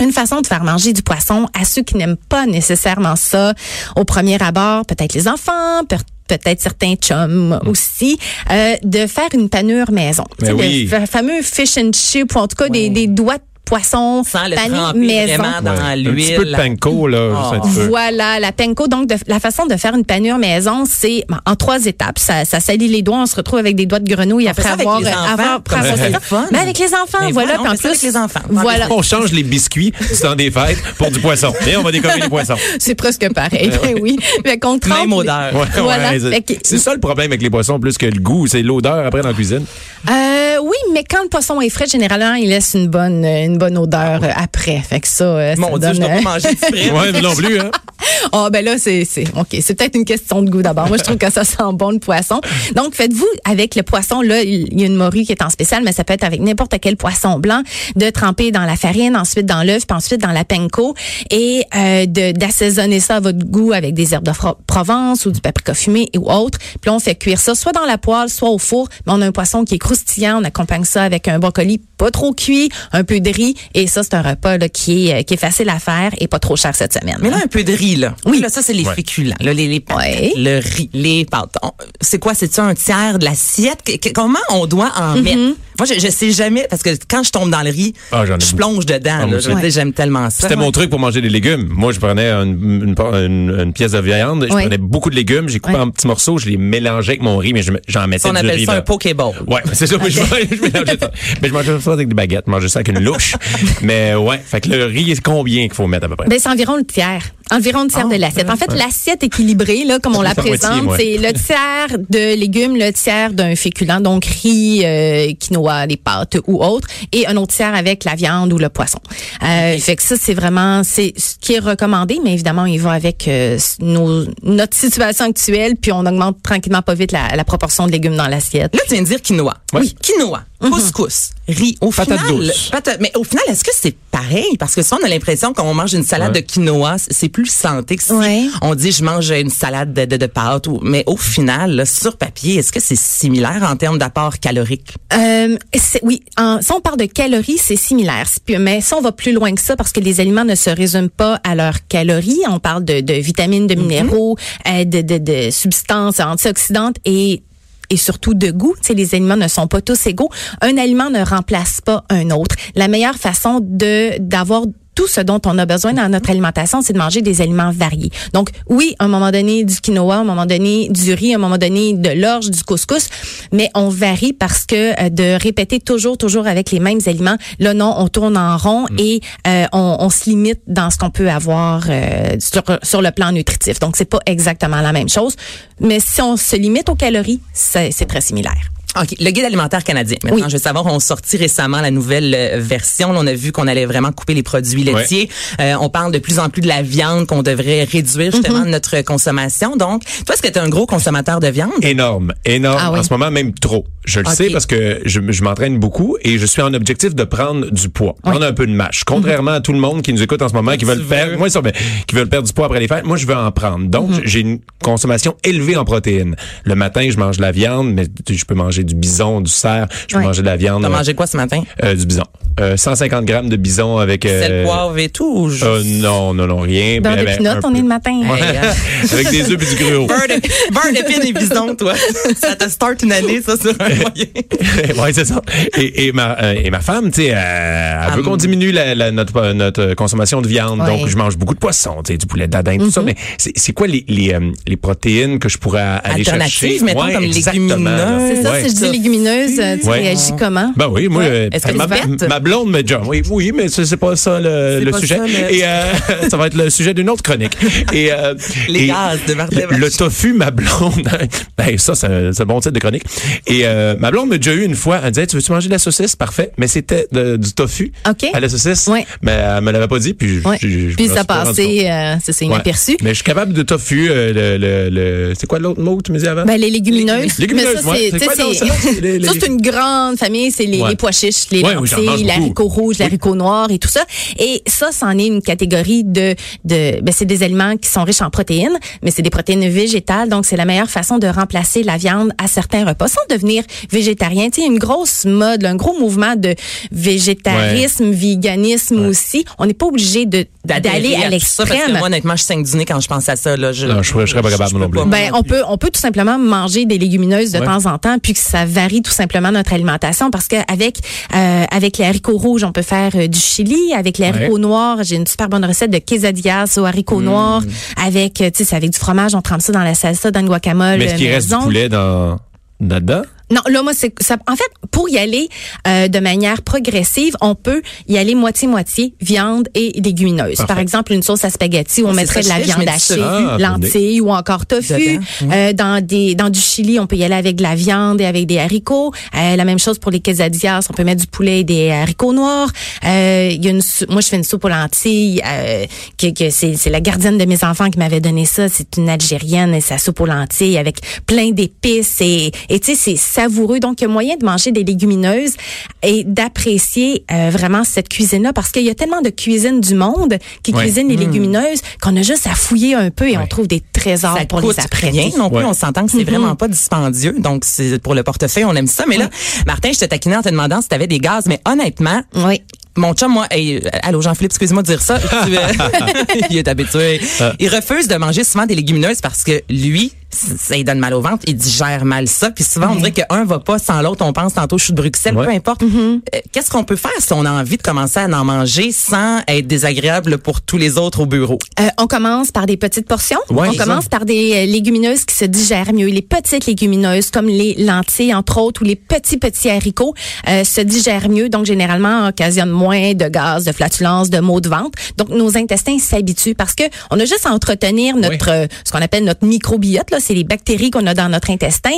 Une 0.00 0.12
façon 0.12 0.40
de 0.42 0.46
faire 0.46 0.62
manger 0.62 0.92
du 0.92 1.02
poisson 1.02 1.48
à 1.58 1.64
ceux 1.64 1.82
qui 1.82 1.96
n'aiment 1.96 2.18
pas 2.28 2.44
nécessairement 2.46 3.16
ça 3.16 3.54
au 3.96 4.04
premier 4.04 4.40
abord, 4.42 4.84
peut-être 4.84 5.14
les 5.14 5.26
enfants, 5.26 5.84
peut- 5.88 5.96
peut-être 6.28 6.60
certains 6.60 6.94
chums 6.96 7.58
aussi, 7.66 8.18
euh, 8.50 8.74
de 8.82 9.06
faire 9.06 9.28
une 9.32 9.48
panure 9.48 9.90
maison. 9.92 10.24
Ben 10.40 10.52
oui. 10.52 10.82
Le 10.84 10.88
fa- 10.90 11.06
fameux 11.06 11.40
fish 11.40 11.78
and 11.78 11.92
chip 11.94 12.34
ou 12.34 12.38
en 12.40 12.48
tout 12.48 12.56
cas 12.56 12.68
des, 12.68 12.90
des 12.90 13.06
doigts 13.06 13.38
de 13.38 13.42
poisson 13.66 14.22
Sans 14.24 14.46
le 14.48 14.54
tremper 14.56 14.98
maison. 14.98 15.42
vraiment 15.42 15.60
dans 15.62 15.72
Ouais. 15.84 15.96
l'huile. 15.96 16.08
Un 16.08 16.14
petit 16.14 16.34
peu 16.36 16.44
de 16.46 16.56
panko, 16.56 17.08
là, 17.08 17.50
peu. 17.62 17.86
Voilà, 17.88 18.40
la 18.40 18.52
panko. 18.52 18.88
Donc, 18.88 19.08
de- 19.08 19.16
la 19.26 19.40
façon 19.40 19.66
de 19.66 19.76
faire 19.76 19.94
une 19.94 20.04
panure 20.04 20.38
maison, 20.38 20.84
c'est 20.88 21.24
bon, 21.28 21.36
en 21.44 21.54
trois 21.56 21.84
étapes. 21.84 22.18
Ça, 22.18 22.44
ça 22.44 22.60
salit 22.60 22.88
les 22.88 23.02
doigts. 23.02 23.18
On 23.18 23.26
se 23.26 23.36
retrouve 23.36 23.58
avec 23.58 23.76
des 23.76 23.84
doigts 23.86 23.98
de 23.98 24.08
grenouille 24.08 24.48
après 24.48 24.62
ça 24.62 24.70
avec 24.70 24.86
avoir, 24.86 25.00
les 25.00 25.08
enfants, 25.08 25.18
avoir 25.32 25.62
comme 25.68 25.82
ça, 25.82 26.20
fun. 26.20 26.46
Mais 26.52 26.58
avec 26.60 26.78
les 26.78 26.94
enfants, 26.94 27.18
Mais 27.20 27.32
voilà. 27.32 27.56
voilà, 27.56 27.70
on 27.70 27.72
en 27.72 27.76
fait 27.76 27.82
ça 27.82 27.88
avec 27.88 28.00
plus, 28.00 28.06
les 28.08 28.16
enfants. 28.16 28.40
Voilà. 28.48 28.86
On 28.90 29.02
change 29.02 29.32
les 29.32 29.42
biscuits 29.42 29.92
du 30.00 30.18
temps 30.20 30.34
des 30.36 30.50
fêtes 30.50 30.78
pour 30.96 31.10
du 31.10 31.18
poisson. 31.20 31.52
Et 31.66 31.76
on 31.76 31.82
va 31.82 31.90
décorer 31.92 32.20
les 32.20 32.28
poissons. 32.28 32.54
C'est 32.78 32.94
presque 32.94 33.30
pareil. 33.34 33.70
Ben 33.82 33.94
oui. 34.00 34.16
Fait 34.44 34.58
qu'on 34.58 34.78
trempe 34.78 34.98
Même 35.00 35.12
odeur. 35.12 35.54
Ouais, 35.54 35.66
Voilà. 35.82 36.10
ouais, 36.12 36.44
c'est 36.62 36.78
ça 36.78 36.94
le 36.94 37.00
problème 37.00 37.30
avec 37.30 37.42
les 37.42 37.50
poissons, 37.50 37.78
plus 37.80 37.98
que 37.98 38.06
le 38.06 38.20
goût, 38.20 38.46
c'est 38.46 38.62
l'odeur 38.62 39.04
après 39.06 39.20
dans 39.22 39.28
la 39.28 39.34
cuisine. 39.34 39.64
Euh, 40.08 40.45
oui, 40.62 40.76
mais 40.92 41.04
quand 41.04 41.22
le 41.22 41.28
poisson 41.28 41.60
est 41.60 41.70
frais, 41.70 41.86
généralement, 41.86 42.34
il 42.34 42.48
laisse 42.48 42.74
une 42.74 42.88
bonne, 42.88 43.24
une 43.24 43.58
bonne 43.58 43.76
odeur 43.78 44.22
euh, 44.22 44.28
après. 44.34 44.78
Fait 44.80 45.00
que 45.00 45.08
ça, 45.08 45.24
euh, 45.24 45.54
ça 45.54 45.60
Mon 45.60 45.78
Dieu, 45.78 45.78
donne, 45.78 45.94
je 45.94 46.00
dois 46.00 46.10
euh, 46.10 46.22
pas 46.22 46.30
manger 46.30 46.48
du 46.50 46.56
frais. 46.56 46.90
Ouais, 46.90 47.20
non 47.20 47.34
plus, 47.34 47.60
hein. 47.60 47.70
Ah 48.32 48.48
ben 48.50 48.64
là 48.64 48.78
c'est 48.78 49.04
c'est 49.04 49.24
OK, 49.36 49.56
c'est 49.60 49.74
peut-être 49.74 49.96
une 49.96 50.04
question 50.04 50.42
de 50.42 50.50
goût 50.50 50.62
d'abord. 50.62 50.88
Moi 50.88 50.98
je 50.98 51.04
trouve 51.04 51.16
que 51.16 51.30
ça 51.30 51.44
sent 51.44 51.56
bon 51.74 51.90
le 51.90 51.98
poisson. 51.98 52.40
Donc 52.74 52.94
faites-vous 52.94 53.28
avec 53.44 53.74
le 53.74 53.82
poisson 53.82 54.20
là, 54.20 54.42
il 54.42 54.78
y 54.78 54.82
a 54.82 54.86
une 54.86 54.96
morue 54.96 55.22
qui 55.24 55.32
est 55.32 55.42
en 55.42 55.50
spécial 55.50 55.82
mais 55.84 55.92
ça 55.92 56.04
peut 56.04 56.14
être 56.14 56.24
avec 56.24 56.40
n'importe 56.40 56.74
quel 56.80 56.96
poisson 56.96 57.38
blanc 57.38 57.62
de 57.94 58.10
tremper 58.10 58.50
dans 58.50 58.64
la 58.64 58.76
farine, 58.76 59.16
ensuite 59.16 59.46
dans 59.46 59.62
l'œuf, 59.62 59.86
puis 59.86 59.96
ensuite 59.96 60.20
dans 60.20 60.32
la 60.32 60.44
panko 60.44 60.94
et 61.30 61.64
euh, 61.74 62.06
d'assaisonner 62.06 63.00
ça 63.00 63.16
à 63.16 63.20
votre 63.20 63.44
goût 63.44 63.72
avec 63.72 63.94
des 63.94 64.14
herbes 64.14 64.26
de 64.26 64.32
Provence 64.66 65.26
ou 65.26 65.30
du 65.30 65.40
paprika 65.40 65.74
fumé 65.74 66.08
ou 66.16 66.30
autre. 66.30 66.58
Puis 66.80 66.90
on 66.90 66.98
fait 66.98 67.14
cuire 67.14 67.40
ça 67.40 67.54
soit 67.54 67.72
dans 67.72 67.84
la 67.84 67.98
poêle, 67.98 68.28
soit 68.28 68.50
au 68.50 68.58
four, 68.58 68.88
mais 69.06 69.12
on 69.14 69.22
a 69.22 69.26
un 69.26 69.32
poisson 69.32 69.64
qui 69.64 69.74
est 69.74 69.78
croustillant, 69.78 70.40
on 70.40 70.44
accompagne 70.44 70.84
ça 70.84 71.02
avec 71.02 71.28
un 71.28 71.38
brocoli 71.38 71.80
pas 71.96 72.10
trop 72.10 72.34
cuit, 72.34 72.68
un 72.92 73.04
peu 73.04 73.20
de 73.20 73.30
riz 73.30 73.54
et 73.74 73.86
ça 73.86 74.02
c'est 74.02 74.14
un 74.14 74.22
repas 74.22 74.58
qui 74.68 75.08
est 75.08 75.20
euh, 75.20 75.22
qui 75.22 75.34
est 75.34 75.38
facile 75.38 75.68
à 75.68 75.78
faire 75.78 76.12
et 76.18 76.28
pas 76.28 76.38
trop 76.38 76.56
cher 76.56 76.74
cette 76.74 76.92
semaine. 76.92 77.18
Mais 77.20 77.30
là, 77.30 77.38
un 77.42 77.48
peu 77.48 77.64
de 77.64 77.72
riz, 77.72 77.96
là. 77.96 78.14
Oui. 78.24 78.40
Là, 78.40 78.48
ça, 78.48 78.62
c'est 78.62 78.72
les 78.72 78.84
Ouais. 78.84 78.94
féculents. 78.94 79.36
Là, 79.40 79.52
les, 79.52 79.68
les 79.68 79.80
pâtes, 79.80 79.96
Ouais. 79.98 80.32
le 80.36 80.58
riz, 80.60 80.90
les 80.92 81.24
pâtes. 81.24 81.56
C'est 82.00 82.18
quoi? 82.18 82.34
C'est-tu 82.34 82.60
un 82.60 82.74
tiers 82.74 83.18
de 83.18 83.24
l'assiette? 83.24 83.82
Comment 84.14 84.38
on 84.50 84.66
doit 84.66 84.92
en 84.96 85.16
Mm-hmm. 85.16 85.22
mettre? 85.22 85.56
Moi, 85.78 85.86
je, 85.86 86.00
je 86.00 86.10
sais 86.10 86.30
jamais, 86.32 86.66
parce 86.68 86.82
que 86.82 86.90
quand 87.08 87.22
je 87.22 87.30
tombe 87.30 87.50
dans 87.50 87.62
le 87.62 87.70
riz, 87.70 87.92
Ah, 88.12 88.24
je 88.26 88.32
beaucoup. 88.32 88.56
plonge 88.56 88.86
dedans. 88.86 89.18
Ah, 89.22 89.26
là. 89.26 89.38
Je 89.38 89.48
veux 89.48 89.54
aussi. 89.54 89.62
dire, 89.62 89.70
j'aime 89.70 89.92
tellement 89.92 90.30
ça. 90.30 90.42
C'était 90.42 90.56
mon 90.56 90.70
truc 90.72 90.90
pour 90.90 90.98
manger 90.98 91.20
des 91.20 91.28
légumes. 91.28 91.68
Moi, 91.70 91.92
je 91.92 91.98
prenais 92.00 92.30
une, 92.30 92.58
une, 92.82 92.94
une- 93.14 93.60
une 93.60 93.72
pièce 93.72 93.92
de 93.92 93.98
viande, 94.00 94.46
je 94.48 94.54
Ouais. 94.54 94.62
prenais 94.62 94.78
beaucoup 94.78 95.10
de 95.10 95.16
légumes, 95.16 95.48
j'ai 95.48 95.58
coupé 95.60 95.76
Ouais. 95.76 95.82
en 95.82 95.90
petits 95.90 96.06
morceaux, 96.06 96.38
je 96.38 96.48
les 96.48 96.56
mélangeais 96.56 97.12
avec 97.12 97.22
mon 97.22 97.36
riz, 97.36 97.52
mais 97.52 97.62
j'en 97.88 98.06
mettais 98.06 98.28
on 98.28 98.32
du 98.32 98.38
appelle 98.38 98.50
riz. 98.52 98.64
ça 98.64 98.72
là. 98.72 98.78
un 98.78 98.82
pokéball. 98.82 99.32
Ouais, 99.46 99.60
c'est 99.72 99.86
ça. 99.86 99.96
mais 100.00 100.10
Je, 100.10 100.20
je 100.20 100.60
mélangeais 100.62 100.98
ça. 100.98 101.10
Mais 101.42 101.48
je 101.48 101.52
mangeais 101.52 101.80
ça 101.80 101.92
avec 101.92 102.08
des 102.08 102.14
baguettes, 102.14 102.44
je 102.46 102.50
mangeais 102.50 102.68
ça 102.68 102.78
avec 102.80 102.88
une 102.96 103.02
louche. 103.04 103.34
mais 103.82 104.14
ouais, 104.14 104.38
fait 104.44 104.60
que 104.60 104.68
le 104.70 104.84
riz, 104.86 105.12
c'est 105.14 105.20
combien 105.22 105.62
qu'il 105.62 105.74
faut 105.74 105.86
mettre 105.86 106.06
à 106.06 106.08
peu 106.08 106.16
près? 106.16 106.28
Ben, 106.28 106.38
c'est 106.40 106.48
environ 106.48 106.76
le 106.76 106.84
tiers. 106.84 107.22
Environ 107.50 107.84
le 107.84 107.88
tiers 107.90 108.06
Ah, 108.10 108.14
de 108.14 108.20
l'assiette. 108.20 108.50
En 108.50 108.56
fait, 108.56 108.72
l'assiette 108.74 109.22
équilibrée, 109.22 109.84
là, 109.84 109.98
comme 110.00 110.16
on 110.16 110.22
la 110.22 110.34
présente, 110.34 110.86
ouais. 110.86 110.96
c'est 110.98 111.16
le 111.18 111.32
tiers 111.32 111.96
de 112.10 112.34
légumes, 112.36 112.76
le 112.76 112.90
tiers 112.92 113.32
d'un 113.32 113.54
féculent, 113.54 114.00
donc 114.02 114.24
riz, 114.24 114.82
euh, 114.84 115.32
quinoa, 115.38 115.65
des 115.86 115.96
pâtes 115.96 116.38
ou 116.46 116.62
autre, 116.62 116.88
et 117.12 117.26
un 117.26 117.36
autre 117.36 117.54
tiers 117.54 117.74
avec 117.74 118.04
la 118.04 118.14
viande 118.14 118.52
ou 118.52 118.58
le 118.58 118.68
poisson. 118.68 119.00
Euh, 119.42 119.76
Fait 119.78 119.96
que 119.96 120.02
ça, 120.02 120.16
c'est 120.20 120.34
vraiment, 120.34 120.82
c'est 120.84 121.12
ce 121.16 121.34
qui 121.40 121.54
est 121.54 121.58
recommandé, 121.58 122.18
mais 122.22 122.32
évidemment, 122.32 122.66
il 122.66 122.80
va 122.80 122.92
avec 122.92 123.26
euh, 123.28 123.58
nos, 123.80 124.24
notre 124.42 124.76
situation 124.76 125.26
actuelle, 125.26 125.74
puis 125.76 125.92
on 125.92 126.04
augmente 126.06 126.42
tranquillement 126.42 126.82
pas 126.82 126.94
vite 126.94 127.12
la, 127.12 127.34
la 127.36 127.44
proportion 127.44 127.86
de 127.86 127.92
légumes 127.92 128.16
dans 128.16 128.28
l'assiette. 128.28 128.74
Là, 128.74 128.80
tu 128.86 128.94
viens 128.94 129.02
de 129.02 129.08
dire 129.08 129.22
quinoa. 129.22 129.54
Oui, 129.74 129.94
quinoa, 130.02 130.42
Mm-hmm. 130.58 130.70
couscous. 130.70 131.30
Riz. 131.48 131.76
Au 131.80 131.90
Patate 131.90 132.18
final, 132.20 132.36
douce. 132.46 132.70
patate- 132.72 132.98
mais 133.00 133.12
au 133.16 133.24
final, 133.24 133.44
est-ce 133.48 133.62
que 133.64 133.70
c'est 133.74 133.94
pareil? 134.10 134.56
Parce 134.58 134.74
que 134.74 134.82
souvent, 134.82 134.98
on 135.02 135.06
a 135.06 135.08
l'impression 135.08 135.52
qu'on 135.52 135.74
mange 135.74 135.92
une 135.94 136.02
salade 136.04 136.34
Ouais. 136.34 136.42
de 136.42 136.46
quinoa, 136.46 136.96
c'est 136.98 137.28
plus 137.28 137.46
santé 137.50 137.96
que 137.96 138.02
si 138.02 138.12
Ouais. 138.12 138.42
on 138.62 138.74
dit 138.74 138.90
je 138.92 139.04
mange 139.04 139.30
une 139.30 139.50
salade 139.50 139.92
de, 139.94 140.04
de, 140.04 140.16
de 140.16 140.26
pâtes. 140.26 140.66
Ou, 140.66 140.80
mais 140.82 141.04
au 141.06 141.16
final, 141.16 141.72
là, 141.72 141.86
sur 141.86 142.16
papier, 142.16 142.56
est-ce 142.56 142.72
que 142.72 142.80
c'est 142.80 142.96
similaire 142.98 143.66
en 143.70 143.76
termes 143.76 143.98
d'apport 143.98 144.38
calorique? 144.38 144.94
Euh, 145.12 145.56
oui, 146.02 146.22
en, 146.38 146.60
si 146.62 146.72
on 146.72 146.80
parle 146.80 146.96
de 146.98 147.04
calories, 147.06 147.58
c'est 147.58 147.76
similaire. 147.76 148.28
Mais 148.58 148.80
si 148.80 148.94
on 148.94 149.00
va 149.00 149.12
plus 149.12 149.32
loin 149.32 149.54
que 149.54 149.60
ça, 149.60 149.76
parce 149.76 149.92
que 149.92 150.00
les 150.00 150.20
aliments 150.20 150.44
ne 150.44 150.54
se 150.54 150.70
résument 150.70 151.08
pas 151.14 151.40
à 151.44 151.54
leurs 151.54 151.86
calories, 151.86 152.40
on 152.48 152.58
parle 152.58 152.84
de, 152.84 153.00
de 153.00 153.14
vitamines, 153.14 153.66
de 153.66 153.74
minéraux, 153.74 154.36
euh, 154.68 154.84
de, 154.84 155.00
de, 155.02 155.18
de 155.18 155.50
substances 155.50 156.20
antioxydantes 156.20 156.96
et 157.04 157.42
et 157.90 157.96
surtout 157.96 158.34
de 158.34 158.50
goût. 158.50 158.74
Tu 158.76 158.88
sais, 158.88 158.94
les 158.94 159.14
aliments 159.14 159.36
ne 159.36 159.48
sont 159.48 159.66
pas 159.66 159.80
tous 159.80 160.06
égaux. 160.06 160.30
Un 160.60 160.76
aliment 160.76 161.10
ne 161.10 161.24
remplace 161.24 161.80
pas 161.80 162.04
un 162.10 162.30
autre. 162.30 162.56
La 162.74 162.88
meilleure 162.88 163.16
façon 163.16 163.60
de 163.62 164.18
d'avoir 164.18 164.62
tout 164.96 165.06
ce 165.06 165.20
dont 165.20 165.40
on 165.46 165.56
a 165.58 165.66
besoin 165.66 165.92
dans 165.92 166.08
notre 166.08 166.30
alimentation, 166.30 166.82
c'est 166.82 166.94
de 166.94 166.98
manger 166.98 167.22
des 167.22 167.40
aliments 167.40 167.70
variés. 167.70 168.10
Donc, 168.32 168.50
oui, 168.68 168.96
à 168.98 169.04
un 169.04 169.08
moment 169.08 169.30
donné, 169.30 169.62
du 169.62 169.80
quinoa, 169.80 170.16
à 170.16 170.18
un 170.18 170.24
moment 170.24 170.46
donné, 170.46 170.88
du 170.88 171.12
riz, 171.12 171.34
à 171.34 171.36
un 171.36 171.38
moment 171.38 171.58
donné, 171.58 171.92
de 171.92 172.10
l'orge, 172.10 172.50
du 172.50 172.64
couscous, 172.64 173.08
mais 173.52 173.70
on 173.74 173.88
varie 173.90 174.32
parce 174.32 174.64
que 174.64 175.00
euh, 175.00 175.10
de 175.10 175.40
répéter 175.40 175.78
toujours, 175.78 176.18
toujours 176.18 176.46
avec 176.48 176.72
les 176.72 176.80
mêmes 176.80 177.00
aliments, 177.06 177.36
là, 177.60 177.74
non, 177.74 177.94
on 177.98 178.08
tourne 178.08 178.36
en 178.36 178.56
rond 178.56 178.86
et 178.98 179.20
euh, 179.46 179.66
on, 179.72 179.98
on 180.00 180.10
se 180.10 180.30
limite 180.30 180.60
dans 180.66 180.90
ce 180.90 180.98
qu'on 180.98 181.10
peut 181.10 181.30
avoir 181.30 181.84
euh, 181.88 182.36
sur, 182.38 182.62
sur 182.82 183.02
le 183.02 183.10
plan 183.10 183.30
nutritif. 183.30 183.78
Donc, 183.78 183.96
c'est 183.96 184.06
pas 184.06 184.20
exactement 184.26 184.80
la 184.80 184.92
même 184.92 185.10
chose, 185.10 185.36
mais 185.78 186.00
si 186.00 186.22
on 186.22 186.36
se 186.38 186.56
limite 186.56 186.88
aux 186.88 186.94
calories, 186.94 187.40
c'est 187.52 187.92
très 188.08 188.22
similaire. 188.22 188.75
OK. 189.02 189.14
Le 189.20 189.30
guide 189.30 189.44
alimentaire 189.44 189.84
canadien. 189.84 190.16
Maintenant, 190.22 190.38
Oui. 190.38 190.44
je 190.48 190.56
veux 190.56 190.62
savoir, 190.62 190.86
on 190.86 190.98
sorti 191.00 191.36
récemment 191.36 191.80
la 191.80 191.90
nouvelle 191.90 192.34
euh, 192.34 192.56
version. 192.60 193.12
Là, 193.12 193.20
on 193.22 193.26
a 193.26 193.34
vu 193.34 193.52
qu'on 193.52 193.66
allait 193.66 193.86
vraiment 193.86 194.12
couper 194.12 194.34
les 194.34 194.42
produits 194.42 194.84
laitiers. 194.84 195.28
Euh, 195.60 195.74
on 195.80 195.88
parle 195.88 196.12
de 196.12 196.18
plus 196.18 196.38
en 196.38 196.48
plus 196.48 196.62
de 196.62 196.68
la 196.68 196.82
viande, 196.82 197.26
qu'on 197.26 197.42
devrait 197.42 197.84
réduire 197.84 198.32
justement 198.32 198.60
Mm-hmm. 198.60 198.68
notre 198.70 199.00
consommation. 199.02 199.76
Donc, 199.76 200.02
toi, 200.24 200.34
est-ce 200.34 200.42
que 200.42 200.48
tu 200.48 200.54
es 200.54 200.58
un 200.58 200.68
gros 200.68 200.86
consommateur 200.86 201.40
de 201.40 201.48
viande? 201.48 201.72
Énorme, 201.82 202.32
énorme. 202.44 202.78
Ah 202.80 202.92
oui. 202.92 202.98
En 203.00 203.02
ce 203.02 203.12
moment, 203.12 203.30
même 203.30 203.52
trop. 203.54 203.84
Je 204.06 204.20
le 204.20 204.26
sais 204.26 204.48
parce 204.50 204.66
que 204.66 205.00
je, 205.04 205.20
je 205.28 205.42
m'entraîne 205.42 205.78
beaucoup 205.78 206.16
et 206.22 206.38
je 206.38 206.46
suis 206.46 206.62
en 206.62 206.72
objectif 206.74 207.14
de 207.14 207.24
prendre 207.24 207.70
du 207.70 207.88
poids, 207.88 208.14
prendre 208.22 208.44
un 208.44 208.52
peu 208.52 208.66
de 208.66 208.72
mâche. 208.72 209.02
Contrairement 209.04 209.50
à 209.52 209.60
tout 209.60 209.72
le 209.72 209.78
monde 209.80 210.02
qui 210.02 210.12
nous 210.12 210.22
écoute 210.22 210.40
en 210.42 210.48
ce 210.48 210.54
moment, 210.54 210.76
qui 210.76 210.84
veulent 210.84 211.04
perdre, 211.04 211.36
moi, 211.38 211.50
ça, 211.50 211.60
ben, 211.60 211.72
qui 212.06 212.14
veulent 212.14 212.28
perdre 212.28 212.46
du 212.46 212.52
poids 212.54 212.66
après 212.66 212.80
les 212.80 212.88
fêtes, 212.88 213.04
moi, 213.04 213.16
je 213.16 213.26
veux 213.26 213.34
en 213.36 213.50
prendre. 213.52 213.86
Donc, 213.88 214.10
j'ai 214.24 214.40
une 214.40 214.60
consommation 214.82 215.34
élevée 215.44 215.76
en 215.76 215.84
protéines. 215.84 216.36
Le 216.64 216.74
matin, 216.76 217.08
je 217.10 217.16
mange 217.18 217.36
de 217.38 217.42
la 217.42 217.52
viande, 217.52 217.92
mais 217.92 218.04
je 218.28 218.44
peux 218.44 218.54
manger 218.54 218.84
du 218.84 218.94
bison, 218.94 219.40
du 219.40 219.50
cerf, 219.50 219.88
je 220.08 220.14
peux 220.14 220.20
Ouais. 220.20 220.26
manger 220.26 220.42
de 220.42 220.46
la 220.46 220.56
viande, 220.56 220.82
T'as 220.82 220.88
euh, 220.88 220.92
mangé 220.92 221.14
quoi 221.14 221.26
ce 221.26 221.36
matin? 221.36 221.62
euh, 221.82 221.94
du 221.94 222.06
bison. 222.06 222.22
Euh, 222.58 222.76
150 222.78 223.24
grammes 223.26 223.50
de 223.50 223.56
bison 223.56 223.98
avec... 223.98 224.24
euh, 224.24 224.40
Sel, 224.42 224.64
poivre 224.64 224.96
et 224.98 225.10
tout? 225.10 225.30
ou 225.42 225.50
juste- 225.50 225.62
euh, 225.64 225.82
non, 226.00 226.32
non, 226.32 226.46
non, 226.46 226.60
rien. 226.60 227.00
Beurre 227.02 227.16
Ben, 227.16 227.20
de 227.38 227.42
ben, 227.42 227.60
on 227.64 227.70
peu. 227.72 227.76
est 227.76 227.82
le 227.82 227.86
matin. 227.88 228.12
Hey, 228.22 228.56
hein. 228.56 228.70
avec 229.12 229.30
des 229.30 229.42
œufs 229.50 229.62
et 229.62 229.76
du 229.76 229.84
gruau. 229.84 230.06
Beurre 230.06 230.22
de- 230.28 230.72
beurre 230.72 230.92
d'épines 230.94 231.22
et 231.26 231.32
bison, 231.34 231.74
toi. 231.74 231.92
ça 232.40 232.56
te 232.56 232.66
start 232.70 233.02
une 233.02 233.12
année, 233.12 233.42
ça, 233.42 233.56
sur 233.58 233.72
un 233.78 233.90
moyen. 233.98 235.02
ouais, 235.02 235.12
c'est 235.12 235.24
ça. 235.24 235.40
Et, 235.78 236.06
et 236.06 236.12
ma 236.12 236.36
euh, 236.40 236.54
et 236.64 236.70
ma 236.70 236.80
femme, 236.80 237.10
tu 237.10 237.22
sais, 237.22 237.26
elle, 237.28 237.36
elle 237.36 238.14
veut 238.16 238.22
Ah, 238.22 238.22
qu'on 238.24 238.36
diminue 238.36 238.72
la, 238.72 238.94
la- 238.94 239.10
notre 239.10 239.36
euh, 239.36 239.52
notre 239.52 239.94
consommation 239.94 240.40
de 240.42 240.48
viande. 240.48 240.80
Ouais. 240.80 240.86
Donc 240.86 241.08
je 241.08 241.16
mange 241.16 241.36
beaucoup 241.36 241.54
de 241.54 241.58
poisson, 241.58 242.02
tu 242.04 242.12
sais, 242.12 242.18
du 242.18 242.26
poulet 242.26 242.48
d'Adin, 242.48 242.78
tout 242.78 242.90
ça. 242.90 243.02
Mais 243.02 243.14
c'est 243.38 243.52
c'est 243.56 243.72
quoi 243.72 243.86
les 243.86 244.04
les, 244.08 244.32
euh, 244.34 244.52
les 244.66 244.76
protéines 244.76 245.38
que 245.38 245.48
je 245.48 245.58
pourrais 245.58 245.80
aller 246.04 246.20
Alternatives, 246.20 246.58
chercher 246.70 246.84
mettons, 246.84 247.12
comme 247.12 247.24
exactement, 247.24 247.74
là. 247.76 248.18
légumineuses. 248.18 248.36
C'est 248.36 248.42
ça, 248.42 248.52
Ouais. 248.52 248.62
si 248.62 248.68
je 248.70 248.74
dis 248.74 248.90
légumineuse, 248.92 249.60
euh, 249.60 249.76
tu 249.82 249.88
Ouais. 249.88 249.98
réagis 250.00 250.32
comment? 250.38 250.72
Ben 250.76 250.88
oui, 250.88 251.08
moi, 251.08 251.22
Ouais. 251.22 251.48
euh, 251.54 251.58
que 251.58 252.26
ma, 252.28 252.40
blonde 252.40 252.70
me 252.70 252.82
dit, 252.82 252.94
oui, 253.06 253.22
oui, 253.30 253.52
mais 253.54 253.68
c'est 253.68 253.96
pas 253.96 254.16
ça 254.16 254.40
le, 254.40 254.80
le 254.84 254.90
pas 254.90 254.98
sujet. 255.00 255.16
ça, 255.16 255.26
Et 255.50 255.64
euh, 255.64 255.82
ça 256.30 256.36
va 256.36 256.46
être 256.46 256.54
le 256.56 256.70
sujet 256.70 256.94
d'une 256.94 257.08
autre 257.10 257.22
chronique. 257.22 257.56
Et 257.92 258.12
euh, 258.12 258.34
Les 258.68 258.84
et 258.84 258.86
gaz 258.88 259.18
de 259.26 259.34
Martin 259.34 259.60
le, 259.70 259.90
tofu, 259.90 260.32
ma 260.32 260.50
blonde, 260.50 261.08
ben 261.56 261.78
ça, 261.78 261.94
c'est 261.94 262.06
un, 262.06 262.32
c'est 262.32 262.42
un 262.42 262.46
bon 262.46 262.60
titre 262.60 262.74
de 262.74 262.78
chronique. 262.78 263.04
Et 263.46 263.62
euh, 263.86 263.96
ma 263.98 264.10
blonde 264.10 264.28
m'a 264.28 264.36
déjà 264.38 264.52
eu 264.52 264.64
une 264.64 264.74
fois, 264.74 265.00
elle 265.02 265.10
disait, 265.12 265.26
tu 265.26 265.36
veux-tu 265.36 265.52
manger 265.52 265.68
de 265.68 265.72
la 265.72 265.78
saucisse? 265.78 266.16
Parfait. 266.16 266.52
Mais 266.58 266.66
c'était 266.66 267.06
de- 267.12 267.36
du 267.36 267.52
tofu 267.52 267.92
OK. 268.08 268.26
à 268.32 268.40
la 268.40 268.48
saucisse. 268.48 268.86
Ouais. 268.88 269.06
Mais 269.22 269.32
elle 269.32 269.62
me 269.62 269.70
l'avait 269.72 269.88
pas 269.88 269.98
dit, 269.98 270.14
puis 270.14 270.40
je- 270.40 270.48
Ouais. 270.48 270.58
je- 270.60 270.68
je 270.68 270.76
me 270.88 270.94
Puis 270.94 271.06
suis 271.06 271.14
ça 271.14 271.24
pas 271.24 271.44
rendu 271.44 271.48
compte. 271.48 271.56
passait, 271.56 271.90
euh, 271.90 272.14
c'est 272.24 272.32
ça, 272.32 272.44
Ouais. 272.44 272.52
inaperçu. 272.52 272.96
Mais 273.02 273.10
je 273.10 273.14
suis 273.14 273.24
capable 273.24 273.52
de 273.52 273.62
tofu, 273.62 274.08
euh, 274.10 274.32
le, 274.32 274.58
le, 274.58 274.90
le- 275.28 275.34
c'est 275.38 275.46
quoi 275.46 275.58
l'autre 275.58 275.80
mot 275.80 275.96
que 275.96 276.02
tu 276.02 276.12
me 276.12 276.18
disais 276.18 276.28
avant? 276.30 276.44
Ben, 276.44 276.60
les 276.60 276.70
légumineuses. 276.70 277.38
Légumineuses, 277.38 277.76
Mais 277.76 277.82
ça, 277.82 277.88
ouais. 277.90 277.96
c'est, 277.98 278.10
C'est 278.10 278.12
tu 278.12 278.18
sais, 278.18 278.24
quoi 278.26 278.36
donc, 278.44 278.54
c'est- 278.54 278.66
ça? 278.94 279.00
Les- 279.00 279.18
les- 279.18 279.26
ça, 279.26 279.32
c'est 279.40 279.46
une 279.46 279.60
grande 279.60 280.18
famille. 280.18 280.50
C'est 280.50 280.64
les, 280.66 280.80
Ouais. 280.80 280.90
les 280.90 280.96
pois 280.96 281.12
chiches, 281.12 281.46
les 281.50 281.62
Ouais, 281.62 281.76
oui, 281.76 281.88
j'en 281.88 281.96
mange 281.98 282.06
lentilles, 282.06 282.24
les 282.24 282.32
beaucoup. 282.32 282.42
haricots 282.42 282.68
rouges, 282.68 282.98
les 282.98 283.04
haricots 283.04 283.34
noirs 283.36 283.70
et 283.70 283.78
tout 283.78 283.88
ça. 283.88 284.04
Et 284.38 284.62
ça, 284.66 284.90
c'en 284.92 285.16
est 285.18 285.26
une 285.26 285.42
catégorie 285.42 286.04
de, 286.04 286.34
de, 286.64 287.00
ben, 287.00 287.12
c'est 287.12 287.24
des 287.24 287.42
aliments 287.42 287.76
qui 287.76 287.88
sont 287.88 288.04
riches 288.04 288.22
en 288.22 288.30
protéines, 288.30 288.78
mais 289.02 289.10
c'est 289.10 289.22
des 289.22 289.30
protéines 289.30 289.68
végétales. 289.68 290.28
Donc, 290.28 290.46
c'est 290.46 290.56
la 290.56 290.64
meilleure 290.64 290.90
façon 290.90 291.18
de 291.18 291.26
remplacer 291.26 291.82
la 291.82 291.96
viande 291.96 292.32
à 292.38 292.46
certains 292.48 292.84
repas 292.84 293.08
sans 293.08 293.20
devenir 293.30 293.62
végétarien. 293.90 294.46
Tu 294.50 294.56
sais, 294.56 294.60
il 294.62 294.64
y 294.66 294.68
a 294.68 294.72
une 294.72 294.78
grosse 294.78 295.24
mode, 295.24 295.62
là, 295.62 295.70
un 295.70 295.76
gros 295.76 295.98
mouvement 295.98 296.36
de 296.36 296.54
végétarisme, 296.92 298.10
véganisme 298.10 299.06
aussi. 299.06 299.44
On 299.58 299.66
n'est 299.66 299.74
pas 299.74 299.86
obligé 299.86 300.26
de, 300.26 300.46
d'aller 300.64 301.14
à 301.16 301.26
que 301.26 301.30
l'extrême. 301.30 301.92
moi, 301.92 302.06
honnêtement, 302.06 302.36
je 302.36 302.42
saigne 302.42 302.62
du 302.62 302.76
nez 302.76 302.84
quand 302.84 303.00
je 303.00 303.08
pense 303.08 303.28
à 303.28 303.36
ça. 303.36 303.56
Là. 303.56 303.72
Je, 303.72 303.86
Non, 303.86 304.02
je 304.02 304.10
serais- 304.10 304.26
je 304.26 304.32
serais 304.32 304.42
pas 304.42 304.50
capable 304.50 304.78
non 304.78 304.88
plus. 304.88 305.00
Ben, 305.06 305.30
on 305.34 305.42
peut, 305.42 305.62
on 305.68 305.78
peut 305.78 305.90
tout 305.90 306.00
simplement 306.00 306.38
manger 306.38 306.84
des 306.86 306.98
légumineuses 306.98 307.52
de 307.52 307.58
Ouais. 307.58 307.66
temps 307.66 307.86
en 307.86 307.98
temps, 307.98 308.18
puis 308.18 308.32
que 308.34 308.38
ça 308.38 308.64
varie 308.64 309.02
tout 309.02 309.10
simplement 309.10 309.50
notre 309.50 309.72
alimentation, 309.72 310.30
parce 310.30 310.46
que 310.48 310.56
avec 310.72 310.98
euh, 311.34 311.64
avec 311.70 311.98
les 311.98 312.04
haricots 312.04 312.36
rouges, 312.38 312.64
on 312.64 312.72
peut 312.72 312.82
faire 312.82 313.12
euh, 313.14 313.26
du 313.28 313.38
chili. 313.38 313.92
Avec 313.94 314.18
les 314.18 314.26
haricots 314.26 314.54
Ouais. 314.54 314.60
noirs, 314.60 314.98
j'ai 315.02 315.16
une 315.16 315.26
super 315.26 315.48
bonne 315.48 315.64
recette 315.64 315.90
de 315.90 315.98
quesadillas 315.98 316.64
aux 316.78 316.84
haricots 316.84 317.20
noirs. 317.22 317.62
Avec, 318.04 318.40
euh, 318.40 318.50
tu 318.50 318.58
sais, 318.58 318.64
c'est 318.70 318.76
avec 318.76 318.90
du 318.90 318.98
fromage, 318.98 319.34
on 319.34 319.42
trempe 319.42 319.60
ça 319.62 319.72
dans 319.72 319.82
la 319.82 319.94
salsa, 319.94 320.30
dans 320.30 320.40
le 320.42 320.48
guacamole. 320.48 320.98
Mais 320.98 321.06
est-ce 321.06 321.14
qu'il 321.14 321.28
euh, 321.28 321.34
reste 321.34 321.48
du 321.50 321.56
poulet 321.58 321.88
dans, 321.88 322.38
là-dedans? 322.80 323.22
Non, 323.50 323.60
là, 323.68 323.82
moi, 323.82 323.92
c'est 323.94 324.12
ça. 324.20 324.36
En 324.48 324.56
fait, 324.56 324.70
pour 324.90 325.08
y 325.08 325.18
aller 325.18 325.48
euh, 325.86 326.08
de 326.08 326.18
manière 326.18 326.62
progressive, 326.62 327.36
on 327.40 327.54
peut 327.54 327.82
y 328.08 328.18
aller 328.18 328.34
moitié-moitié 328.34 329.14
viande 329.20 329.68
et 329.74 329.92
légumineuses. 330.00 330.56
Par 330.56 330.66
Parfait. 330.66 330.82
exemple, 330.82 331.12
une 331.12 331.22
sauce 331.22 331.44
à 331.44 331.50
spaghetti 331.50 332.02
où 332.02 332.06
on 332.06 332.10
c'est 332.10 332.16
mettrait 332.16 332.42
de 332.42 332.48
la 332.48 332.58
viande 332.58 332.88
hachée. 332.88 333.22
Ah, 333.22 333.56
lentilles 333.58 334.20
ou 334.20 334.30
encore 334.30 334.66
tofu. 334.66 335.20
Euh, 335.42 335.72
dans 335.72 336.04
des 336.04 336.34
dans 336.34 336.50
du 336.50 336.60
chili, 336.60 336.98
on 336.98 337.06
peut 337.06 337.16
y 337.16 337.24
aller 337.24 337.34
avec 337.34 337.56
de 337.56 337.62
la 337.62 337.74
viande 337.74 338.20
et 338.20 338.24
avec 338.24 338.46
des 338.46 338.58
haricots. 338.58 339.12
Euh, 339.36 339.56
la 339.56 339.64
même 339.64 339.78
chose 339.78 339.98
pour 339.98 340.10
les 340.10 340.20
quesadillas, 340.20 340.80
on 340.90 340.92
peut 340.92 341.04
mettre 341.04 341.20
du 341.20 341.26
poulet 341.28 341.60
et 341.60 341.64
des 341.64 341.90
haricots 341.90 342.32
noirs. 342.32 342.70
Euh, 343.04 343.50
il 343.52 343.64
y 343.64 343.68
a 343.68 343.70
une 343.70 343.82
moi 344.08 344.20
je 344.20 344.28
fais 344.28 344.36
une 344.36 344.44
soupe 344.44 344.64
aux 344.64 344.68
lentilles 344.68 345.40
euh, 345.46 345.86
que, 346.18 346.32
que 346.32 346.50
c'est 346.50 346.74
c'est 346.76 346.90
la 346.90 347.00
gardienne 347.00 347.38
de 347.38 347.44
mes 347.44 347.62
enfants 347.64 347.90
qui 347.90 347.98
m'avait 347.98 348.20
donné 348.20 348.44
ça, 348.44 348.68
c'est 348.68 348.96
une 348.96 349.08
algérienne 349.08 349.74
et 349.74 349.80
sa 349.80 349.98
soupe 349.98 350.20
aux 350.20 350.26
lentilles 350.26 350.78
avec 350.78 350.98
plein 351.26 351.50
d'épices 351.50 352.20
et 352.20 352.50
et 352.68 352.80
tu 352.80 352.94
sais 352.94 352.96
c'est 352.96 353.16
savoureux 353.36 353.80
donc 353.80 354.00
il 354.00 354.04
y 354.04 354.06
a 354.06 354.08
moyen 354.10 354.36
de 354.36 354.44
manger 354.44 354.70
des 354.72 354.84
légumineuses 354.84 355.54
et 356.02 356.24
d'apprécier 356.24 357.24
euh, 357.30 357.50
vraiment 357.50 357.84
cette 357.84 358.08
cuisine 358.08 358.42
là 358.44 358.52
parce 358.52 358.70
qu'il 358.72 358.82
y 358.84 358.90
a 358.90 358.94
tellement 358.94 359.20
de 359.22 359.30
cuisine 359.30 359.80
du 359.80 359.94
monde 359.94 360.38
qui 360.62 360.72
Ouais. 360.72 360.82
cuisine 360.82 361.08
les 361.08 361.16
légumineuses 361.16 361.80
qu'on 362.02 362.16
a 362.16 362.22
juste 362.22 362.46
à 362.46 362.54
fouiller 362.54 362.94
un 362.94 363.10
peu 363.10 363.28
et 363.30 363.38
on 363.38 363.46
trouve 363.46 363.66
des 363.68 363.82
trésors 363.92 364.36
ça 364.36 364.44
pour 364.46 364.60
coûte 364.60 364.76
les 364.76 364.84
apprêter. 364.84 365.20
rien 365.20 365.30
non 365.38 365.48
plus. 365.48 365.58
Ouais. 365.58 365.64
On 365.64 365.72
s'entend 365.74 366.04
que 366.06 366.10
c'est 366.12 366.18
Mhm. 366.18 366.24
vraiment 366.24 366.56
pas 366.56 366.68
dispendieux. 366.68 367.34
Donc, 367.38 367.64
c'est 367.64 367.98
pour 368.02 368.14
le 368.14 368.22
portefeuille, 368.22 368.64
on 368.64 368.74
aime 368.74 368.86
ça. 368.86 369.04
Mais 369.08 369.16
là, 369.16 369.28
Martin, 369.66 369.90
je 369.92 369.98
te 370.00 370.04
taquinais 370.04 370.36
en 370.36 370.42
te 370.42 370.48
demandant 370.50 370.80
si 370.82 370.88
tu 370.88 370.94
avais 370.94 371.06
des 371.06 371.18
gaz. 371.18 371.44
Mais 371.46 371.60
honnêtement, 371.66 372.20
Oui. 372.34 372.60
mon 372.96 373.12
chum, 373.14 373.32
moi, 373.32 373.46
hey, 373.50 373.80
allô 374.02 374.20
Jean-Philippe, 374.20 374.52
excuse-moi 374.52 374.82
de 374.82 374.88
dire 374.88 375.00
ça. 375.02 375.18
Tu, 375.46 375.56
euh, 375.56 375.60
il 376.50 376.56
est 376.58 376.68
habitué. 376.68 377.20
Ah. 377.40 377.52
Il 377.58 377.68
refuse 377.68 378.08
de 378.08 378.16
manger 378.16 378.44
souvent 378.44 378.66
des 378.66 378.74
légumineuses 378.74 379.20
parce 379.20 379.44
que 379.44 379.62
lui, 379.70 380.12
ça 380.36 380.74
lui 380.76 380.84
donne 380.84 380.98
mal 380.98 381.14
au 381.14 381.20
ventre, 381.20 381.42
il 381.46 381.56
digère 381.56 382.04
mal 382.04 382.28
ça. 382.28 382.50
Puis 382.50 382.64
souvent, 382.64 382.88
on 382.92 382.96
dirait 382.96 383.12
qu'un 383.12 383.44
va 383.44 383.58
pas 383.58 383.78
sans 383.78 384.02
l'autre. 384.02 384.24
On 384.24 384.32
pense 384.32 384.54
tantôt, 384.54 384.78
je 384.78 384.84
suis 384.84 384.92
de 384.92 385.00
Bruxelles, 385.00 385.36
Ouais. 385.36 385.46
peu 385.46 385.52
importe. 385.52 385.82
Euh, 385.82 386.18
Qu'est-ce 386.52 386.70
qu'on 386.70 386.84
peut 386.84 386.96
faire 386.96 387.10
si 387.18 387.32
on 387.32 387.44
a 387.44 387.50
envie 387.50 387.76
de 387.76 387.82
commencer 387.82 388.18
à 388.20 388.26
en 388.28 388.44
manger 388.44 388.92
sans 388.92 389.40
être 389.48 389.66
désagréable 389.66 390.38
pour 390.38 390.60
tous 390.60 390.76
les 390.78 390.98
autres 390.98 391.20
au 391.20 391.26
bureau? 391.26 391.58
Euh, 391.80 391.88
on 391.98 392.06
commence 392.06 392.50
par 392.50 392.66
des 392.66 392.76
petites 392.76 393.06
portions. 393.08 393.38
Ouais, 393.50 393.68
on 393.68 393.74
commence 393.74 394.04
ça. 394.04 394.10
par 394.10 394.24
des 394.24 394.52
euh, 394.54 394.66
légumineuses 394.66 395.24
qui 395.24 395.34
se 395.34 395.44
digèrent 395.44 395.92
mieux. 395.92 396.06
Les 396.08 396.22
petites 396.22 396.66
légumineuses, 396.66 397.30
comme 397.30 397.46
les 397.48 397.74
lentilles, 397.74 398.34
entre 398.34 398.58
autres, 398.58 398.82
ou 398.82 398.84
les 398.84 398.96
petits, 398.96 399.36
petits 399.38 399.70
haricots, 399.70 400.14
euh, 400.48 400.64
se 400.64 400.80
digèrent 400.80 401.28
mieux. 401.28 401.48
Donc, 401.48 401.66
généralement, 401.66 402.28
occasionnent 402.28 402.70
moins 402.70 403.14
de 403.14 403.28
gaz, 403.28 403.64
de 403.64 403.72
flatulence, 403.72 404.30
de 404.30 404.38
maux 404.40 404.60
de 404.60 404.68
ventre. 404.68 404.98
Donc, 405.16 405.28
nos 405.30 405.56
intestins 405.56 405.98
s'habituent 405.98 406.54
parce 406.54 406.74
que 406.74 406.84
on 407.10 407.18
a 407.20 407.24
juste 407.24 407.46
à 407.46 407.50
entretenir 407.50 408.16
notre, 408.16 408.68
ce 408.84 408.92
qu'on 408.92 409.02
appelle 409.02 409.24
notre 409.24 409.44
microbiote, 409.46 410.10
là. 410.10 410.18
C'est 410.26 410.34
les 410.34 410.42
bactéries 410.42 410.90
qu'on 410.90 411.06
a 411.06 411.14
dans 411.14 411.28
notre 411.28 411.50
intestin, 411.50 411.92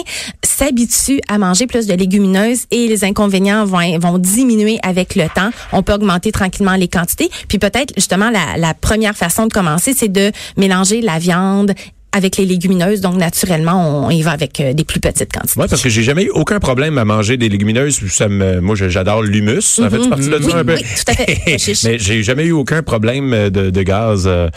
s'habituent 0.45 1.23
à 1.29 1.39
manger 1.39 1.67
plus 1.67 1.87
de 1.87 1.95
légumineuses 1.95 2.67
et 2.71 2.87
les 2.87 3.03
inconvénients 3.05 3.65
vont, 3.65 4.19
diminuer 4.19 4.79
avec 4.83 5.15
le 5.15 5.29
temps. 5.35 5.49
On 5.73 5.83
peut 5.83 5.95
augmenter 5.95 6.31
tranquillement 6.31 6.75
les 6.75 6.89
quantités. 6.89 7.31
Puis 7.49 7.59
peut-être, 7.59 7.95
justement, 7.97 8.31
la 8.31 8.75
première 8.75 9.17
façon 9.17 9.47
de 9.47 9.53
commencer, 9.53 9.95
c'est 9.97 10.13
de 10.13 10.31
mélanger 10.59 11.01
la 11.01 11.19
viande 11.19 11.73
avec 12.19 12.37
les 12.37 12.45
légumineuses. 12.45 13.01
Donc, 13.01 13.17
naturellement, 13.17 14.07
on 14.07 14.11
y 14.11 14.23
va 14.23 14.33
avec 14.33 14.61
euh, 14.61 14.73
des 14.75 14.85
plus 14.85 15.01
petites 15.01 15.33
quantités. 15.33 15.59
Ouais, 15.61 15.67
parce 15.69 15.81
que 15.83 15.89
j'ai 15.89 16.03
jamais 16.03 16.25
eu 16.25 16.31
aucun 16.31 16.59
problème 16.61 16.99
à 16.99 17.05
manger 17.05 17.37
des 17.37 17.49
légumineuses. 17.49 17.99
Ça 18.11 18.29
me, 18.29 18.61
moi, 18.61 18.75
j'adore 18.77 19.23
l'humus. 19.23 19.63
Ça 19.63 19.89
fait 19.89 20.07
partie 20.09 20.29
de 20.29 20.37
Oui, 20.37 20.51
ça 20.51 20.59
un 20.59 20.65
peu? 20.65 20.75
oui, 20.75 20.83
tout 20.83 21.13
à 21.13 21.15
fait. 21.15 21.57
Mais 21.89 21.99
j'ai 21.99 22.23
jamais 22.23 22.45
eu 22.45 22.53
aucun 22.53 22.83
problème 22.83 23.31
de, 23.51 23.71
de 23.71 23.83
gaz 23.83 24.25
euh, 24.27 24.49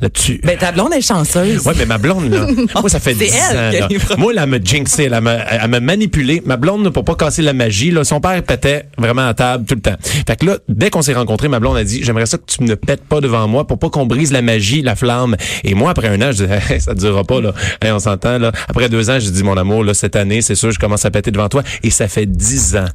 là-dessus. 0.00 0.40
Ben, 0.44 0.58
ta 0.58 0.72
blonde 0.72 0.92
est 0.94 1.00
chanceuse. 1.00 1.64
Ouais, 1.66 1.74
mais 1.78 1.86
ma 1.86 1.98
blonde, 1.98 2.30
là, 2.32 2.46
moi, 2.80 2.88
ça 2.90 2.98
fait 3.00 3.14
C'est 3.14 3.26
10 3.26 3.32
elle 3.52 3.82
ans. 3.84 3.88
là. 3.88 4.16
Moi, 4.16 4.32
là, 4.32 4.42
elle 4.44 4.48
m'a 4.50 4.58
jinxé, 4.62 5.04
elle 5.04 5.20
m'a, 5.20 5.32
elle 5.34 5.70
m'a 5.70 5.80
manipulé. 5.80 6.42
Ma 6.44 6.56
blonde, 6.56 6.90
pour 6.90 7.04
pas 7.04 7.14
casser 7.14 7.42
la 7.42 7.52
magie, 7.52 7.90
là, 7.90 8.04
son 8.04 8.20
père 8.20 8.42
pétait 8.42 8.86
vraiment 8.98 9.26
à 9.28 9.34
table 9.34 9.64
tout 9.66 9.74
le 9.74 9.80
temps. 9.80 9.96
Fait 10.26 10.36
que 10.36 10.46
là, 10.46 10.58
dès 10.68 10.90
qu'on 10.90 11.02
s'est 11.02 11.12
rencontrés, 11.14 11.48
ma 11.48 11.60
blonde 11.60 11.76
a 11.76 11.84
dit, 11.84 12.00
j'aimerais 12.02 12.26
ça 12.26 12.38
que 12.38 12.44
tu 12.46 12.62
ne 12.64 12.74
pètes 12.74 13.04
pas 13.04 13.20
devant 13.20 13.46
moi 13.48 13.66
pour 13.66 13.78
pas 13.78 13.90
qu'on 13.90 14.06
brise 14.06 14.32
la 14.32 14.42
magie, 14.42 14.82
la 14.82 14.96
flamme. 14.96 15.36
Et 15.64 15.74
moi, 15.74 15.90
après 15.90 16.08
un 16.08 16.20
an, 16.22 16.32
je 16.32 16.44
disais, 16.44 16.60
Hey, 16.70 16.80
ça 16.80 16.94
durera 17.10 17.24
pas, 17.24 17.40
là. 17.40 17.52
Hey, 17.82 17.92
on 17.92 17.98
s'entend, 17.98 18.38
là. 18.38 18.52
Après 18.68 18.88
deux 18.88 19.10
ans, 19.10 19.18
j'ai 19.18 19.30
dit, 19.30 19.42
mon 19.42 19.56
amour, 19.56 19.84
là, 19.84 19.94
cette 19.94 20.16
année, 20.16 20.42
c'est 20.42 20.54
sûr, 20.54 20.70
je 20.70 20.78
commence 20.78 21.04
à 21.04 21.10
péter 21.10 21.30
devant 21.30 21.48
toi. 21.48 21.62
Et 21.82 21.90
ça 21.90 22.08
fait 22.08 22.26
dix 22.26 22.76
ans. 22.76 22.88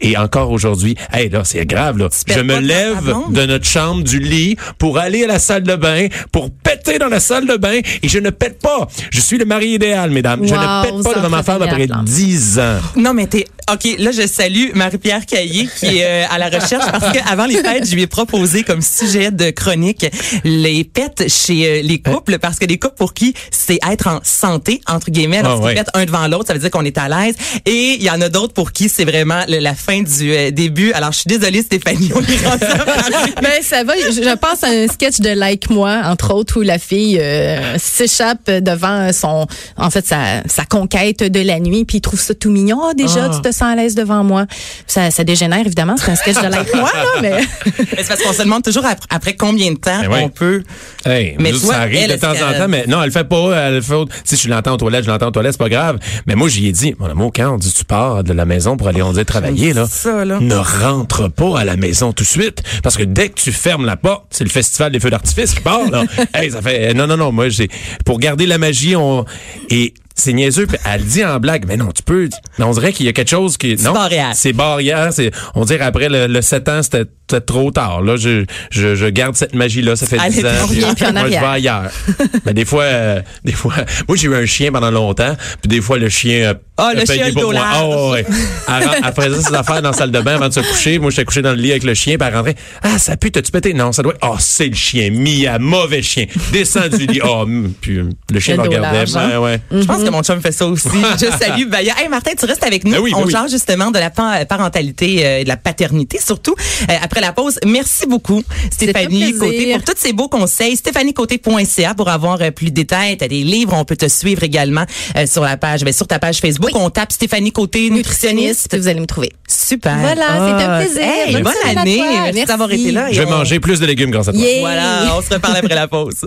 Et 0.00 0.16
encore 0.16 0.50
aujourd'hui, 0.50 0.96
hey, 1.12 1.28
là, 1.28 1.42
c'est 1.44 1.64
grave, 1.66 1.98
là. 1.98 2.08
Je 2.26 2.40
me 2.40 2.58
lève 2.58 3.12
de 3.30 3.46
notre 3.46 3.66
chambre, 3.66 4.02
du 4.02 4.18
lit, 4.18 4.56
pour 4.78 4.98
aller 4.98 5.24
à 5.24 5.26
la 5.26 5.38
salle 5.38 5.62
de 5.62 5.76
bain, 5.76 6.08
pour 6.32 6.50
péter 6.50 6.98
dans 6.98 7.08
la 7.08 7.20
salle 7.20 7.46
de 7.46 7.56
bain, 7.56 7.80
et 8.02 8.08
je 8.08 8.18
ne 8.18 8.30
pète 8.30 8.60
pas. 8.60 8.88
Je 9.10 9.20
suis 9.20 9.38
le 9.38 9.44
mari 9.44 9.68
idéal, 9.68 10.10
mesdames. 10.10 10.40
je 10.44 10.54
ne 10.54 10.82
pète 10.82 11.02
pas 11.02 11.14
devant 11.14 11.30
ma 11.30 11.42
femme 11.42 11.62
après. 11.62 11.86
10 12.04 12.58
ans. 12.58 12.78
Non, 12.96 13.14
mais 13.14 13.26
t'es. 13.26 13.46
OK, 13.72 13.96
là, 13.98 14.10
je 14.10 14.26
salue 14.26 14.70
Marie-Pierre 14.74 15.24
Caillé 15.26 15.68
qui 15.78 15.98
est 15.98 16.04
euh, 16.04 16.26
à 16.28 16.38
la 16.38 16.46
recherche 16.46 16.84
parce 16.90 17.12
qu'avant 17.12 17.46
les 17.46 17.62
fêtes, 17.62 17.88
je 17.88 17.94
lui 17.94 18.02
ai 18.02 18.06
proposé 18.08 18.64
comme 18.64 18.82
sujet 18.82 19.30
de 19.30 19.50
chronique 19.50 20.06
les 20.42 20.82
pets 20.82 21.28
chez 21.28 21.78
euh, 21.78 21.82
les 21.82 22.00
couples 22.00 22.40
parce 22.40 22.58
que 22.58 22.64
les 22.64 22.78
couples 22.78 22.96
pour 22.96 23.14
qui 23.14 23.32
c'est 23.50 23.78
être 23.90 24.06
en 24.08 24.20
santé, 24.22 24.80
entre 24.88 25.10
guillemets, 25.10 25.42
lorsqu'ils 25.42 25.78
Ah 25.78 25.82
ouais. 25.96 26.02
un 26.02 26.04
devant 26.04 26.26
l'autre, 26.28 26.46
ça 26.48 26.52
veut 26.54 26.58
dire 26.60 26.70
qu'on 26.70 26.84
est 26.84 26.98
à 26.98 27.08
l'aise. 27.08 27.34
Et 27.66 27.94
il 27.98 28.02
y 28.02 28.10
en 28.10 28.20
a 28.20 28.28
d'autres 28.28 28.52
pour 28.54 28.72
qui 28.72 28.88
c'est 28.88 29.04
vraiment 29.04 29.42
le- 29.48 29.58
la 29.58 29.74
fin 29.74 30.02
du 30.02 30.32
euh, 30.32 30.50
début. 30.50 30.92
Alors, 30.92 31.12
je 31.12 31.18
suis 31.20 31.28
désolée, 31.28 31.62
Stéphanie, 31.62 32.10
on. 32.14 32.20
Ben 33.42 33.62
ça 33.62 33.84
va. 33.84 33.94
Je, 33.96 34.12
je 34.12 34.36
pense 34.36 34.62
à 34.64 34.68
un 34.68 34.86
sketch 34.86 35.20
de 35.20 35.30
Like 35.30 35.70
Moi, 35.70 36.00
entre 36.04 36.34
autres, 36.34 36.58
où 36.58 36.62
la 36.62 36.78
fille 36.78 37.18
euh, 37.20 37.76
s'échappe 37.78 38.50
devant 38.50 39.12
son, 39.12 39.46
en 39.76 39.90
fait, 39.90 40.06
sa, 40.06 40.42
sa 40.46 40.64
conquête 40.64 41.22
de 41.22 41.40
la 41.40 41.58
nuit, 41.60 41.84
puis 41.84 41.98
il 41.98 42.00
trouve 42.00 42.20
ça 42.20 42.34
tout 42.34 42.50
mignon. 42.50 42.80
Ah, 42.90 42.94
déjà, 42.94 43.28
tu 43.28 43.40
te 43.40 43.52
sens 43.52 43.62
à 43.72 43.74
l'aise 43.74 43.94
devant 43.94 44.24
moi. 44.24 44.46
Ça, 44.86 45.10
ça 45.10 45.24
dégénère 45.24 45.60
évidemment. 45.64 45.94
C'est 45.96 46.10
un 46.10 46.16
sketch 46.16 46.36
de 46.42 46.48
Like 46.48 46.74
Moi, 46.74 46.90
là, 46.94 47.04
mais 47.22 47.30
Mais 47.78 47.84
c'est 47.98 48.08
parce 48.08 48.22
qu'on 48.22 48.32
se 48.32 48.42
demande 48.42 48.62
toujours 48.62 48.84
après, 48.86 49.06
après 49.10 49.36
combien 49.36 49.72
de 49.72 49.78
temps 49.78 50.00
Ben 50.00 50.08
ouais. 50.10 50.20
on 50.24 50.28
peut. 50.28 50.62
Hey, 51.04 51.34
Mais 51.38 51.52
mais 51.52 51.58
toi, 51.58 51.74
ça 51.74 51.80
arrive 51.80 51.96
elle, 51.96 52.10
de 52.12 52.16
temps 52.16 52.32
en 52.32 52.58
temps, 52.58 52.68
mais 52.68 52.84
non, 52.86 53.00
elle 53.00 53.06
le 53.06 53.12
fait 53.12 53.24
pas, 53.24 53.39
elle 53.48 53.74
le 53.74 53.80
fait 53.80 53.94
autre. 53.94 54.14
Si 54.24 54.36
je 54.36 54.48
l'entends 54.48 54.74
aux 54.74 54.78
toilettes, 54.78 55.04
je 55.04 55.10
l'entends 55.10 55.28
aux 55.28 55.32
toilettes, 55.32 55.52
c'est 55.52 55.58
pas 55.58 55.68
grave. 55.68 55.98
Mais 56.26 56.34
moi, 56.34 56.48
j'y 56.48 56.66
ai 56.68 56.72
dit, 56.72 56.94
mon 56.98 57.06
amour, 57.06 57.32
quand 57.34 57.54
on 57.54 57.58
dit 57.58 57.72
tu 57.72 57.84
pars 57.84 58.24
de 58.24 58.32
la 58.32 58.44
maison 58.44 58.76
pour 58.76 58.88
aller, 58.88 59.02
on 59.02 59.12
dit 59.12 59.24
travailler, 59.24 59.72
là, 59.72 59.86
ça, 59.86 60.24
là. 60.24 60.40
ne 60.40 60.54
rentre 60.54 61.28
pas 61.28 61.58
à 61.58 61.64
la 61.64 61.76
maison 61.76 62.12
tout 62.12 62.24
de 62.24 62.28
suite. 62.28 62.62
Parce 62.82 62.96
que 62.96 63.04
dès 63.04 63.28
que 63.28 63.40
tu 63.40 63.52
fermes 63.52 63.86
la 63.86 63.96
porte, 63.96 64.26
c'est 64.30 64.44
le 64.44 64.50
festival 64.50 64.92
des 64.92 65.00
feux 65.00 65.10
d'artifice 65.10 65.54
qui 65.54 65.60
part, 65.60 65.90
là. 65.90 66.04
hey, 66.34 66.50
ça 66.50 66.62
fait, 66.62 66.94
non, 66.94 67.06
non, 67.06 67.16
non, 67.16 67.32
moi, 67.32 67.48
j'ai, 67.48 67.68
pour 68.04 68.18
garder 68.18 68.46
la 68.46 68.58
magie, 68.58 68.96
on, 68.96 69.24
et, 69.70 69.94
c'est 70.20 70.32
niaiseux, 70.32 70.66
puis 70.66 70.78
elle 70.90 71.04
dit 71.04 71.24
en 71.24 71.38
blague, 71.40 71.64
mais 71.66 71.76
non, 71.76 71.88
tu 71.94 72.02
peux, 72.02 72.28
mais 72.58 72.64
on 72.64 72.72
dirait 72.72 72.92
qu'il 72.92 73.06
y 73.06 73.08
a 73.08 73.12
quelque 73.12 73.30
chose 73.30 73.56
qui, 73.56 73.76
non, 73.76 73.92
barrière. 73.92 74.30
c'est 74.34 74.52
barrière, 74.52 75.08
c'est, 75.12 75.30
on 75.54 75.64
dirait 75.64 75.84
après 75.84 76.08
le, 76.08 76.26
le 76.26 76.42
7 76.42 76.68
ans, 76.68 76.82
c'était 76.82 77.04
trop 77.46 77.70
tard, 77.70 78.02
là, 78.02 78.16
je, 78.16 78.44
je, 78.70 78.94
je 78.96 79.06
garde 79.06 79.36
cette 79.36 79.54
magie-là, 79.54 79.94
ça 79.96 80.06
fait 80.06 80.18
Elle 80.24 80.32
10 80.32 80.38
est 80.40 80.46
ans. 80.46 80.66
puis 80.68 80.84
rien, 80.84 80.94
puis 80.94 81.06
en 81.06 81.12
moi, 81.12 81.24
je 81.26 81.30
vais 81.30 81.36
ailleurs. 81.46 81.90
mais 82.44 82.54
des 82.54 82.64
fois, 82.64 82.82
euh, 82.84 83.20
des 83.44 83.52
fois, 83.52 83.74
moi 84.08 84.16
j'ai 84.16 84.26
eu 84.28 84.34
un 84.34 84.46
chien 84.46 84.72
pendant 84.72 84.90
longtemps, 84.90 85.36
puis 85.62 85.68
des 85.68 85.80
fois 85.80 85.98
le 85.98 86.08
chien 86.08 86.54
Ah, 86.76 86.92
le 86.94 87.04
chien, 87.06 87.30
pour 87.32 87.52
moi. 87.52 87.62
Ah, 87.64 87.86
ouais. 88.10 88.24
Elle, 88.68 88.88
elle 89.06 89.12
faisait 89.24 89.42
ses 89.42 89.54
affaires 89.54 89.80
dans 89.82 89.90
la 89.90 89.96
salle 89.96 90.10
de 90.10 90.20
bain 90.20 90.34
avant 90.34 90.48
de 90.48 90.54
se 90.54 90.60
coucher. 90.60 90.98
Moi, 90.98 91.10
j'étais 91.10 91.24
couché 91.24 91.42
dans 91.42 91.50
le 91.52 91.56
lit 91.60 91.70
avec 91.70 91.84
le 91.84 91.94
chien, 91.94 92.16
puis 92.18 92.26
elle 92.28 92.34
rentrait. 92.34 92.54
Ah, 92.82 92.98
ça 92.98 93.16
pue, 93.16 93.30
t'as-tu 93.30 93.52
pété? 93.52 93.74
Non, 93.74 93.92
ça 93.92 94.02
doit 94.02 94.14
être. 94.14 94.20
Oh, 94.28 94.36
c'est 94.38 94.66
le 94.68 94.74
chien. 94.74 95.10
Mia, 95.10 95.58
mauvais 95.58 96.02
chien. 96.02 96.24
Descends 96.52 96.88
du 96.88 97.06
lit. 97.06 97.20
Oh, 97.24 97.44
puis 97.80 97.98
euh, 97.98 98.08
le 98.32 98.40
chien 98.40 98.56
Le 98.56 98.62
me 98.62 98.68
regardait. 98.68 99.36
ouais. 99.36 99.60
Je 99.70 99.84
pense 99.84 100.02
que 100.02 100.09
mon 100.10 100.22
chum 100.22 100.40
fait 100.40 100.52
ça 100.52 100.66
aussi. 100.66 100.88
Je 101.20 101.26
salue 101.38 101.66
Baya. 101.68 101.94
Hey 101.98 102.08
Martin, 102.08 102.32
tu 102.38 102.44
restes 102.46 102.64
avec 102.64 102.84
nous. 102.84 102.92
Ben 102.92 102.98
oui, 103.00 103.12
ben 103.12 103.18
On 103.20 103.24
oui. 103.26 103.32
change 103.32 103.50
justement 103.50 103.90
de 103.90 103.98
la 103.98 104.10
pa- 104.10 104.44
parentalité 104.46 105.24
euh, 105.26 105.38
et 105.40 105.44
de 105.44 105.48
la 105.48 105.56
paternité 105.56 106.18
surtout. 106.24 106.54
Euh, 106.90 106.94
après 107.02 107.20
la 107.20 107.32
pause, 107.32 107.58
merci 107.66 108.06
beaucoup 108.06 108.42
Stéphanie. 108.70 109.32
Côté 109.38 109.72
pour 109.74 109.82
tous 109.84 109.94
ces 109.96 110.12
beaux 110.12 110.28
conseils. 110.28 110.76
StéphanieCôté.ca 110.76 111.94
pour 111.94 112.08
avoir 112.08 112.40
euh, 112.40 112.50
plus 112.50 112.66
de 112.66 112.70
détails. 112.74 113.16
T'as 113.16 113.28
des 113.28 113.42
livres, 113.42 113.74
on 113.76 113.84
peut 113.84 113.96
te 113.96 114.08
suivre 114.08 114.42
également 114.42 114.84
euh, 115.16 115.26
sur 115.26 115.42
la 115.42 115.56
page, 115.56 115.84
ben, 115.84 115.92
sur 115.92 116.06
ta 116.06 116.18
page 116.18 116.38
Facebook. 116.40 116.70
Oui. 116.74 116.80
On 116.80 116.90
tape 116.90 117.12
Stéphanie 117.12 117.52
Côté 117.52 117.90
nutritionniste. 117.90 118.76
vous 118.76 118.88
allez 118.88 119.00
me 119.00 119.06
trouver. 119.06 119.32
Super. 119.48 119.96
Voilà, 119.98 120.26
c'était 120.26 120.64
un 120.64 120.70
Ah, 120.70 120.80
plaisir. 120.80 121.02
hey, 121.02 121.42
Bonne 121.42 121.78
année. 121.78 122.00
Merci 122.02 122.32
Merci. 122.34 122.44
d'avoir 122.46 122.72
été 122.72 122.90
là. 122.92 123.12
Je 123.12 123.20
vais 123.20 123.26
on- 123.26 123.30
manger 123.30 123.60
plus 123.60 123.80
de 123.80 123.86
légumes 123.86 124.10
grâce 124.10 124.28
à 124.28 124.32
toi. 124.32 124.40
Yeah. 124.40 124.60
Voilà, 124.60 125.14
on 125.16 125.22
se 125.22 125.32
reparle 125.34 125.56
après 125.56 125.74
la 125.74 125.88
pause. 125.88 126.26